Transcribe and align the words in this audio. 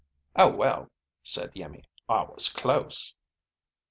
"Oh 0.35 0.47
well," 0.49 0.89
said 1.21 1.53
Iimmi. 1.53 1.83
"I 2.09 2.23
was 2.23 2.49
close." 2.49 3.13